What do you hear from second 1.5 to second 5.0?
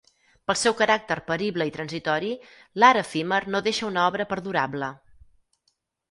i transitori, l'art efímer no deixa una obra perdurable.